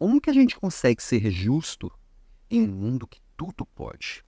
como 0.00 0.18
que 0.18 0.30
a 0.30 0.32
gente 0.32 0.58
consegue 0.58 1.02
ser 1.02 1.30
justo 1.30 1.92
em 2.50 2.62
um 2.62 2.72
mundo 2.72 3.06
que 3.06 3.20
tudo 3.36 3.66
pode? 3.66 4.24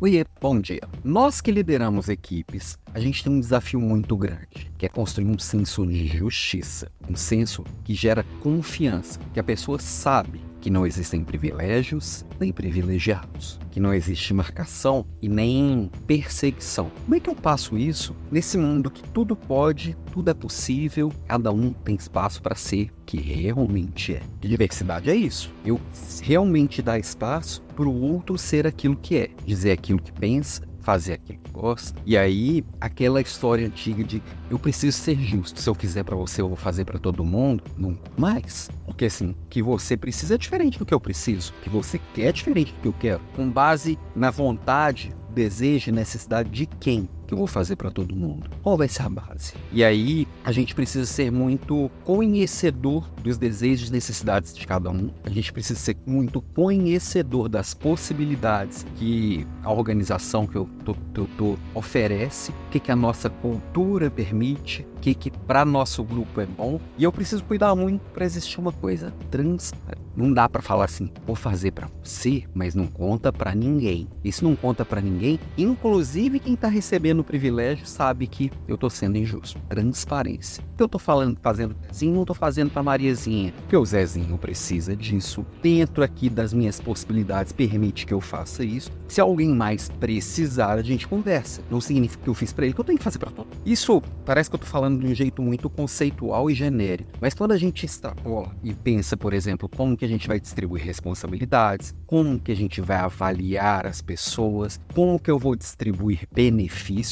Oiê, 0.00 0.24
bom 0.40 0.58
dia. 0.58 0.80
Nós 1.04 1.42
que 1.42 1.52
lideramos 1.52 2.08
equipes, 2.08 2.78
a 2.94 2.98
gente 2.98 3.22
tem 3.22 3.30
um 3.30 3.40
desafio 3.40 3.78
muito 3.78 4.16
grande, 4.16 4.72
que 4.78 4.86
é 4.86 4.88
construir 4.88 5.26
um 5.26 5.38
senso 5.38 5.86
de 5.86 6.06
justiça, 6.06 6.90
um 7.06 7.14
senso 7.14 7.62
que 7.84 7.92
gera 7.92 8.24
confiança, 8.40 9.20
que 9.34 9.40
a 9.40 9.44
pessoa 9.44 9.78
sabe 9.78 10.40
que 10.64 10.70
não 10.70 10.86
existem 10.86 11.22
privilégios 11.22 12.24
nem 12.40 12.50
privilegiados, 12.50 13.60
que 13.70 13.78
não 13.78 13.92
existe 13.92 14.32
marcação 14.32 15.04
e 15.20 15.28
nem 15.28 15.90
perseguição. 16.06 16.90
Como 17.04 17.14
é 17.14 17.20
que 17.20 17.28
eu 17.28 17.34
passo 17.34 17.76
isso 17.76 18.16
nesse 18.32 18.56
mundo 18.56 18.90
que 18.90 19.02
tudo 19.10 19.36
pode, 19.36 19.94
tudo 20.10 20.30
é 20.30 20.32
possível, 20.32 21.12
cada 21.28 21.52
um 21.52 21.70
tem 21.70 21.96
espaço 21.96 22.40
para 22.40 22.54
ser 22.54 22.90
que 23.04 23.18
realmente 23.18 24.14
é? 24.14 24.22
E 24.40 24.48
diversidade 24.48 25.10
é 25.10 25.14
isso. 25.14 25.52
Eu 25.66 25.78
realmente 26.22 26.80
dar 26.80 26.98
espaço 26.98 27.60
para 27.76 27.84
o 27.84 28.00
outro 28.00 28.38
ser 28.38 28.66
aquilo 28.66 28.96
que 28.96 29.18
é, 29.18 29.28
dizer 29.44 29.72
aquilo 29.72 30.00
que 30.00 30.12
pensa, 30.12 30.62
fazer 30.84 31.14
aquilo 31.14 31.38
que 31.38 31.50
gosta. 31.50 31.98
E 32.04 32.16
aí, 32.16 32.64
aquela 32.80 33.20
história 33.20 33.66
antiga 33.66 34.04
de 34.04 34.22
eu 34.50 34.58
preciso 34.58 34.96
ser 34.96 35.18
justo. 35.18 35.60
Se 35.60 35.68
eu 35.68 35.74
fizer 35.74 36.04
para 36.04 36.14
você, 36.14 36.42
eu 36.42 36.48
vou 36.48 36.56
fazer 36.56 36.84
para 36.84 36.98
todo 36.98 37.24
mundo. 37.24 37.64
Não 37.76 37.98
mais. 38.16 38.70
Porque 38.84 39.06
assim, 39.06 39.34
que 39.48 39.62
você 39.62 39.96
precisa 39.96 40.34
é 40.34 40.38
diferente 40.38 40.78
do 40.78 40.86
que 40.86 40.94
eu 40.94 41.00
preciso. 41.00 41.52
Que 41.62 41.70
você 41.70 41.98
quer 42.12 42.26
é 42.26 42.32
diferente 42.32 42.72
do 42.74 42.80
que 42.80 42.88
eu 42.88 42.92
quero. 42.92 43.20
Com 43.34 43.50
base 43.50 43.98
na 44.14 44.30
vontade, 44.30 45.12
desejo 45.30 45.90
e 45.90 45.92
necessidade 45.92 46.50
de 46.50 46.66
quem? 46.66 47.08
Que 47.24 47.34
eu 47.34 47.38
vou 47.38 47.46
fazer 47.46 47.76
para 47.76 47.90
todo 47.90 48.14
mundo? 48.14 48.50
Qual 48.62 48.76
vai 48.76 48.88
ser 48.88 49.02
a 49.02 49.08
base? 49.08 49.54
E 49.72 49.82
aí 49.82 50.26
a 50.44 50.52
gente 50.52 50.74
precisa 50.74 51.06
ser 51.06 51.30
muito 51.30 51.90
conhecedor 52.04 53.08
dos 53.22 53.38
desejos 53.38 53.88
e 53.88 53.92
necessidades 53.92 54.54
de 54.54 54.66
cada 54.66 54.90
um. 54.90 55.10
A 55.24 55.30
gente 55.30 55.52
precisa 55.52 55.78
ser 55.78 55.96
muito 56.06 56.40
conhecedor 56.40 57.48
das 57.48 57.74
possibilidades 57.74 58.84
que 58.96 59.46
a 59.62 59.72
organização 59.72 60.46
que 60.46 60.56
eu 60.56 60.68
tô, 60.84 60.94
tô, 61.12 61.26
tô 61.36 61.56
oferece, 61.74 62.50
o 62.50 62.70
que, 62.70 62.80
que 62.80 62.92
a 62.92 62.96
nossa 62.96 63.28
cultura 63.28 64.10
permite, 64.10 64.86
o 64.96 65.00
que, 65.00 65.14
que 65.14 65.30
para 65.30 65.64
nosso 65.64 66.02
grupo 66.02 66.40
é 66.40 66.46
bom. 66.46 66.80
E 66.98 67.04
eu 67.04 67.12
preciso 67.12 67.44
cuidar 67.44 67.74
muito 67.74 68.02
para 68.12 68.24
existir 68.24 68.58
uma 68.58 68.72
coisa 68.72 69.12
transparente. 69.30 70.04
Não 70.16 70.32
dá 70.32 70.48
para 70.48 70.62
falar 70.62 70.84
assim, 70.84 71.10
vou 71.26 71.34
fazer 71.34 71.72
para 71.72 71.88
você, 72.02 72.44
mas 72.54 72.74
não 72.74 72.86
conta 72.86 73.32
para 73.32 73.54
ninguém. 73.54 74.08
Isso 74.22 74.44
não 74.44 74.54
conta 74.54 74.84
para 74.84 75.00
ninguém, 75.00 75.40
inclusive 75.58 76.38
quem 76.38 76.54
está 76.54 76.68
recebendo 76.68 77.13
o 77.20 77.24
privilégio 77.24 77.86
sabe 77.86 78.26
que 78.26 78.50
eu 78.66 78.74
estou 78.74 78.90
sendo 78.90 79.18
injusto. 79.18 79.58
Transparência. 79.68 80.64
Eu 80.78 80.86
estou 80.86 80.98
falando, 80.98 81.38
fazendo 81.40 81.76
assim, 81.88 82.10
não 82.10 82.22
estou 82.22 82.34
fazendo 82.34 82.70
para 82.70 82.82
Mariazinha, 82.82 83.52
porque 83.58 83.76
o 83.76 83.84
Zezinho 83.84 84.36
precisa 84.36 84.96
disso. 84.96 85.46
Dentro 85.62 86.02
aqui 86.02 86.28
das 86.28 86.52
minhas 86.52 86.80
possibilidades 86.80 87.52
permite 87.52 88.06
que 88.06 88.12
eu 88.12 88.20
faça 88.20 88.64
isso. 88.64 88.90
Se 89.06 89.20
alguém 89.20 89.50
mais 89.50 89.88
precisar, 89.88 90.72
a 90.72 90.82
gente 90.82 91.06
conversa. 91.06 91.62
Não 91.70 91.80
significa 91.80 92.24
que 92.24 92.30
eu 92.30 92.34
fiz 92.34 92.52
para 92.52 92.64
ele 92.64 92.74
que 92.74 92.80
eu 92.80 92.84
tenho 92.84 92.98
que 92.98 93.04
fazer 93.04 93.18
para 93.18 93.30
todo. 93.30 93.48
Isso 93.64 94.02
parece 94.24 94.50
que 94.50 94.54
eu 94.54 94.58
estou 94.58 94.70
falando 94.70 95.00
de 95.00 95.06
um 95.06 95.14
jeito 95.14 95.40
muito 95.42 95.70
conceitual 95.70 96.50
e 96.50 96.54
genérico, 96.54 97.10
mas 97.20 97.34
quando 97.34 97.52
a 97.52 97.56
gente 97.56 97.86
extrapola 97.86 98.54
e 98.62 98.72
pensa, 98.74 99.16
por 99.16 99.32
exemplo, 99.32 99.68
como 99.68 99.96
que 99.96 100.04
a 100.04 100.08
gente 100.08 100.26
vai 100.26 100.40
distribuir 100.40 100.82
responsabilidades, 100.84 101.94
como 102.06 102.38
que 102.38 102.50
a 102.50 102.56
gente 102.56 102.80
vai 102.80 102.96
avaliar 102.96 103.86
as 103.86 104.00
pessoas, 104.00 104.80
como 104.94 105.18
que 105.18 105.30
eu 105.30 105.38
vou 105.38 105.54
distribuir 105.54 106.26
benefícios. 106.32 107.03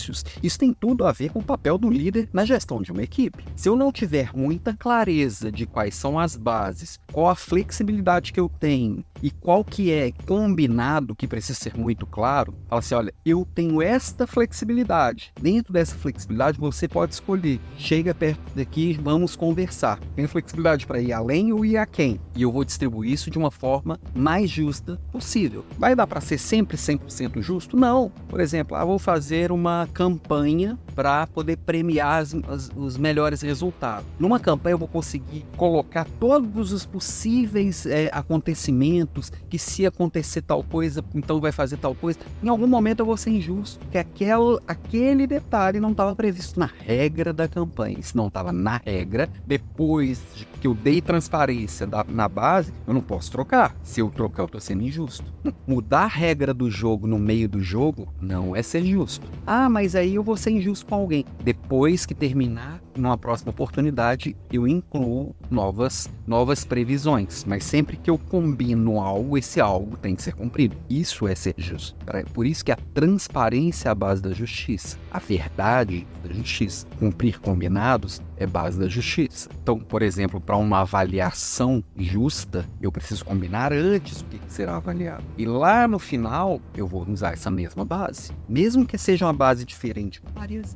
Isso 0.43 0.59
tem 0.59 0.73
tudo 0.73 1.05
a 1.05 1.13
ver 1.13 1.31
com 1.31 1.39
o 1.39 1.45
papel 1.45 1.77
do 1.77 1.91
líder 1.91 2.29
na 2.33 2.45
gestão 2.45 2.81
de 2.81 2.93
uma 2.93 3.03
equipe. 3.03 3.45
Se 3.55 3.69
eu 3.69 3.77
não 3.77 3.93
tiver 3.93 4.31
muita 4.35 4.75
clareza 4.75 5.51
de 5.51 5.67
quais 5.67 5.95
são 5.95 6.19
as 6.19 6.37
bases, 6.37 6.99
qual 7.13 7.29
a 7.29 7.35
flexibilidade 7.35 8.33
que 8.33 8.41
eu 8.41 8.49
tenho 8.49 9.05
e 9.23 9.31
qual 9.31 9.65
que 9.65 9.91
é 9.91 10.13
combinado 10.27 11.15
que 11.15 11.29
precisa 11.29 11.59
ser 11.59 11.77
muito 11.77 12.07
claro, 12.07 12.55
fala 12.69 12.81
assim, 12.81 12.95
olha, 12.95 13.15
eu 13.25 13.47
tenho 13.55 13.81
esta 13.81 14.27
flexibilidade. 14.27 15.33
Dentro 15.41 15.73
dessa 15.73 15.95
flexibilidade 15.97 16.59
você 16.59 16.89
pode 16.89 17.15
escolher. 17.15 17.61
Chega 17.79 18.15
perto 18.15 18.41
daqui, 18.55 18.99
vamos 19.01 19.37
conversar. 19.37 19.99
Tem 20.17 20.27
flexibilidade 20.27 20.87
para 20.87 21.01
ir 21.01 21.13
além 21.13 21.53
ou 21.53 21.65
ir 21.65 21.77
a 21.77 21.87
quem? 21.87 22.21
E 22.35 22.43
eu 22.43 22.51
vou 22.51 22.65
distribuir 22.65 23.13
isso 23.13 23.31
de 23.31 23.39
uma 23.39 23.51
forma 23.51 23.99
mais 24.15 24.51
justa 24.51 25.01
possível. 25.11 25.65
Vai 25.79 25.95
dar 25.95 26.07
para 26.07 26.21
ser 26.21 26.39
sempre 26.39 26.77
100% 26.77 27.41
justo? 27.41 27.77
Não. 27.77 28.11
Por 28.29 28.41
exemplo, 28.41 28.77
ah, 28.77 28.85
vou 28.85 28.99
fazer 28.99 29.53
uma 29.53 29.82
campanha 29.87 30.79
para 30.95 31.27
poder 31.27 31.57
premiar 31.57 32.21
as, 32.21 32.35
as, 32.35 32.71
os 32.77 32.97
melhores 32.97 33.41
resultados. 33.43 34.07
Numa 34.19 34.39
campanha 34.39 34.75
eu 34.75 34.79
vou 34.79 34.89
conseguir 34.89 35.45
colocar 35.57 36.07
todos 36.19 36.73
os 36.73 36.85
possíveis 36.85 37.87
é, 37.87 38.11
acontecimentos 38.13 39.33
que 39.49 39.59
se 39.59 39.87
acontecer 39.87 40.43
tal 40.43 40.63
coisa, 40.63 41.05
então 41.15 41.41
vai 41.41 41.53
fazer 41.53 41.77
tal 41.77 41.95
coisa. 41.95 42.19
Em 42.43 42.49
algum 42.49 42.67
momento 42.67 43.01
eu 43.01 43.07
vou 43.07 43.17
ser 43.17 43.31
injusto, 43.31 43.79
porque 43.81 43.99
aquel, 43.99 44.61
aquele 44.67 45.27
detalhe 45.27 45.81
não 45.81 45.93
estava 45.93 46.15
previsto 46.15 46.59
na 46.59 46.67
regra 46.67 47.33
da 47.33 47.49
campanha. 47.49 48.03
Se 48.03 48.17
não 48.17 48.29
estava 48.29 48.53
na 48.53 48.81
regra, 48.85 49.29
depois 49.47 50.23
que 50.61 50.67
eu 50.67 50.75
dei 50.75 51.01
transparência 51.01 51.87
da, 51.87 52.05
na 52.09 52.29
base, 52.29 52.73
eu 52.87 52.95
não 52.95 53.01
posso 53.01 53.31
trocar. 53.31 53.75
Se 53.83 54.01
eu 54.01 54.11
trocar, 54.11 54.45
eu 54.45 54.49
tô 54.49 54.61
sendo 54.61 54.83
injusto. 54.83 55.25
Mudar 55.67 56.05
a 56.05 56.07
regra 56.07 56.55
do 56.55 56.71
jogo 56.71 57.07
no 57.07 57.19
meio 57.19 57.49
do 57.49 57.61
jogo 57.61 58.09
não 58.21 58.55
é 58.55 58.63
ser 58.63 58.85
justo. 58.85 59.27
Ah, 59.47 59.69
mas 59.73 59.97
aí 59.97 60.15
eu 60.15 60.23
vou 60.23 60.37
ser 60.37 60.51
injusto 60.51 60.87
com 60.87 60.95
alguém. 60.95 61.25
Depois 61.43 62.05
que 62.05 62.15
terminar, 62.15 62.81
numa 62.97 63.17
próxima 63.17 63.51
oportunidade, 63.51 64.37
eu 64.53 64.67
incluo 64.67 65.35
novas, 65.51 66.11
novas 66.27 66.65
previsões. 66.65 67.45
Mas 67.45 67.65
sempre 67.65 67.97
que 67.97 68.11
eu 68.11 68.19
combino 68.19 69.01
algo, 69.01 69.39
esse 69.39 69.61
algo 69.61 69.97
tem 69.97 70.15
que 70.15 70.23
ser 70.23 70.35
cumprido. 70.35 70.77
Isso 70.89 71.27
é 71.27 71.35
ser 71.35 71.55
justo. 71.57 71.97
É 72.07 72.23
por 72.25 72.47
isso 72.47 72.65
que 72.65 72.73
a 72.73 72.79
transparência 72.95 73.89
é 73.89 73.93
a 73.93 73.95
base 73.95 74.23
da 74.23 74.33
justiça. 74.33 74.99
A 75.11 75.19
verdade 75.19 76.07
da 76.23 76.33
justiça. 76.33 76.87
Cumprir 76.99 77.41
combinados 77.41 78.21
é 78.37 78.47
base 78.47 78.79
da 78.79 78.89
justiça. 78.89 79.49
Então, 79.63 79.79
por 79.79 80.03
exemplo, 80.03 80.41
para 80.41 80.57
uma 80.57 80.81
avaliação 80.81 81.83
justa, 81.97 82.67
eu 82.81 82.91
preciso 82.91 83.25
combinar 83.25 83.73
antes 83.73 84.21
o 84.21 84.25
que 84.25 84.41
será 84.49 84.77
avaliado. 84.77 85.25
E 85.39 85.47
lá 85.47 85.87
no 85.87 85.99
final, 85.99 86.61
eu 86.77 86.87
vou 86.87 87.07
usar 87.09 87.33
essa 87.33 87.51
mesma 87.51 87.85
base. 87.85 88.33
Mesmo 88.49 88.87
que 88.87 88.99
seja 88.99 89.27
uma 89.27 89.33
base 89.33 89.65
diferente, 89.65 90.23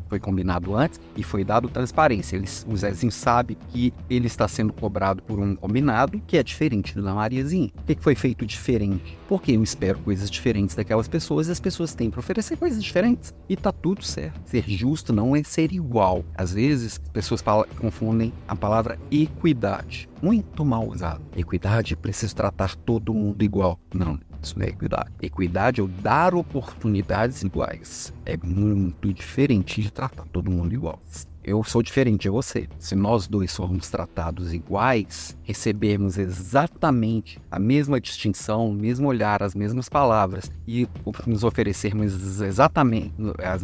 foi 0.09 0.21
combinado 0.21 0.75
antes 0.75 1.01
e 1.17 1.23
foi 1.23 1.45
dado 1.45 1.69
transparência. 1.69 2.06
Eles, 2.15 2.67
o 2.69 2.77
Zezinho 2.77 3.13
sabe 3.13 3.57
que 3.71 3.93
ele 4.09 4.27
está 4.27 4.47
sendo 4.47 4.73
cobrado 4.73 5.23
por 5.23 5.39
um 5.39 5.55
combinado 5.57 6.21
que 6.27 6.37
é 6.37 6.43
diferente 6.43 6.95
da 7.01 7.15
Mariazinha. 7.15 7.71
O 7.77 7.83
que 7.83 7.97
foi 8.01 8.15
feito 8.15 8.47
diferente? 8.47 9.17
Porque 9.29 9.53
eu 9.53 9.63
espero 9.63 9.99
coisas 9.99 10.31
diferentes 10.31 10.77
daquelas 10.77 11.09
pessoas 11.09 11.49
e 11.49 11.53
as 11.53 11.61
pessoas 11.61 11.95
têm 11.95 12.11
para 12.11 12.21
oferecer 12.21 12.57
coisas 12.57 12.83
diferentes. 12.83 13.35
E 13.49 13.57
tá 13.57 13.73
tudo 13.73 14.05
certo. 14.05 14.41
Ser 14.45 14.65
justo 14.69 15.13
não 15.13 15.35
é 15.35 15.43
ser 15.43 15.73
igual. 15.73 16.25
Às 16.37 16.53
vezes, 16.53 16.99
pessoas 17.13 17.43
confundem 17.79 18.33
a 18.47 18.55
palavra 18.55 18.99
equidade. 19.11 20.09
Muito 20.23 20.65
mal 20.65 20.89
usado. 20.89 21.23
Equidade, 21.37 21.97
preciso 21.97 22.35
tratar 22.35 22.75
todo 22.77 23.13
mundo 23.13 23.43
igual. 23.43 23.79
Não, 23.95 24.19
isso 24.43 24.59
não 24.59 24.67
é 24.67 24.71
equidade. 24.71 25.11
Equidade 25.21 25.81
é 25.81 25.85
o 25.85 25.89
dar 25.89 26.35
oportunidades 26.35 27.43
iguais. 27.43 28.13
É 28.25 28.37
muito 28.37 29.13
diferente 29.13 29.83
de 29.83 29.91
tratar 29.91 30.25
todo 30.27 30.51
mundo 30.51 30.73
igual 30.73 31.01
eu 31.47 31.63
sou 31.63 31.81
diferente 31.81 32.23
de 32.23 32.29
você. 32.29 32.69
Se 32.77 32.97
nós 32.97 33.29
dois 33.29 33.55
formos 33.55 33.89
tratados 33.89 34.53
iguais, 34.53 35.39
recebemos 35.45 36.19
exatamente 36.19 37.41
a 37.49 37.59
mesma 37.61 38.01
distinção, 38.01 38.69
o 38.69 38.75
mesmo 38.75 39.07
olhar, 39.07 39.45
as 39.45 39.55
mesmas 39.55 39.89
palavras 39.89 40.51
e 40.67 40.89
nos 41.25 41.45
oferecermos 41.45 42.41
exatamente, 42.41 43.15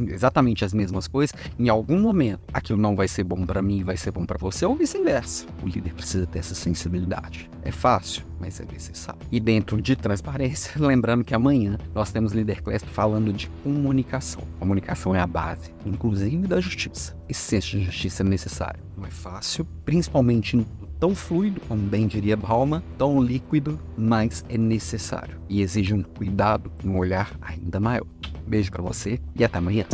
exatamente 0.09 0.65
as 0.65 0.73
mesmas 0.73 1.09
coisas, 1.09 1.35
em 1.59 1.69
algum 1.69 1.99
momento 2.01 2.41
aquilo 2.53 2.79
não 2.79 2.95
vai 2.95 3.09
ser 3.09 3.25
bom 3.25 3.45
para 3.45 3.61
mim, 3.61 3.83
vai 3.83 3.97
ser 3.97 4.13
bom 4.13 4.25
para 4.25 4.39
você 4.39 4.65
ou 4.65 4.77
vice-versa. 4.77 5.47
O 5.61 5.67
líder 5.67 5.93
precisa 5.95 6.25
ter 6.25 6.39
essa 6.39 6.55
sensibilidade. 6.55 7.51
É 7.65 7.73
fácil, 7.73 8.25
mas 8.43 8.59
é 8.59 8.65
necessário. 8.65 9.21
E 9.31 9.39
dentro 9.39 9.81
de 9.81 9.95
transparência, 9.95 10.73
lembrando 10.85 11.25
que 11.25 11.33
amanhã 11.33 11.79
nós 11.95 12.11
temos 12.11 12.33
líder 12.33 12.61
Clasp 12.61 12.89
falando 12.89 13.33
de 13.33 13.49
comunicação. 13.63 14.43
Comunicação 14.59 15.15
é 15.15 15.21
a 15.21 15.27
base, 15.27 15.73
inclusive 15.87 16.49
da 16.49 16.61
justiça. 16.61 17.17
E 17.29 17.33
senso 17.33 17.79
de 17.79 17.85
justiça 17.85 18.25
é 18.25 18.27
necessário. 18.27 18.83
Não 18.99 19.07
é 19.07 19.11
fácil, 19.11 19.65
principalmente 19.85 20.57
no 20.57 20.67
tão 20.99 21.15
fluido, 21.15 21.61
como 21.67 21.83
bem 21.83 22.07
diria 22.07 22.37
Bauman, 22.37 22.83
tão 22.97 23.21
líquido, 23.21 23.79
mas 23.97 24.45
é 24.49 24.57
necessário 24.57 25.37
e 25.49 25.61
exige 25.61 25.93
um 25.95 26.03
cuidado, 26.03 26.71
um 26.85 26.97
olhar 26.97 27.37
ainda 27.41 27.81
maior. 27.81 28.07
Beijo 28.47 28.71
para 28.71 28.83
você 28.83 29.21
e 29.35 29.45
até 29.45 29.59
amanhã. 29.59 29.85